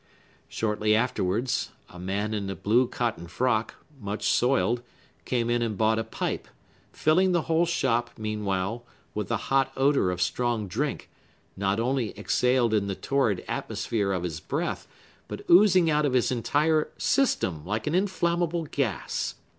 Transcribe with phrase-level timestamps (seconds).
[0.49, 4.81] Shortly afterwards, a man in a blue cotton frock, much soiled,
[5.25, 6.47] came in and bought a pipe,
[6.91, 8.83] filling the whole shop, meanwhile,
[9.13, 11.07] with the hot odor of strong drink,
[11.55, 14.87] not only exhaled in the torrid atmosphere of his breath,
[15.27, 19.35] but oozing out of his entire system, like an inflammable gas.